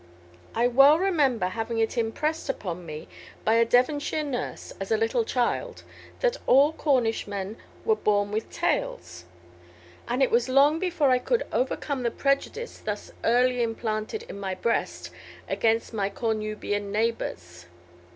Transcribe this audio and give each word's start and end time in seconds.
I 0.55 0.67
well 0.67 0.97
remember 0.97 1.45
having 1.45 1.77
it 1.77 1.95
impressed 1.95 2.49
upon 2.49 2.87
me 2.87 3.07
by 3.45 3.53
a 3.53 3.63
Devonshire 3.65 4.23
nurse, 4.23 4.73
as 4.79 4.89
a 4.91 4.97
little 4.97 5.23
child, 5.23 5.83
that 6.21 6.37
all 6.47 6.73
Cornishmen 6.73 7.55
were 7.85 7.95
born 7.95 8.31
with 8.31 8.49
tails; 8.51 9.25
and 10.07 10.23
it 10.23 10.31
was 10.31 10.49
long 10.49 10.79
before 10.79 11.11
I 11.11 11.19
could 11.19 11.43
overcome 11.53 12.01
the 12.01 12.09
prejudice 12.09 12.79
thus 12.79 13.11
early 13.23 13.61
implanted 13.61 14.23
in 14.23 14.39
my 14.39 14.55
breast 14.55 15.11
against 15.47 15.93
my 15.93 16.09
Cornubian 16.09 16.91
neighbors. 16.91 17.67